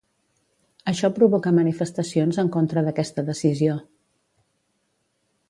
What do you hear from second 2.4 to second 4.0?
en contra d'aquesta decisió.